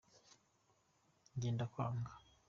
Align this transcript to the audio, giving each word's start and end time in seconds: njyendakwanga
njyendakwanga 1.35 2.11